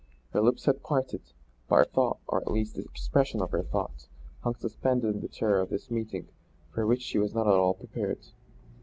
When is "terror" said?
5.27-5.59